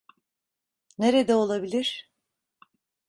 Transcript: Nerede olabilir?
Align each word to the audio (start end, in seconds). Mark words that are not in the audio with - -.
Nerede 0.97 1.35
olabilir? 1.35 2.09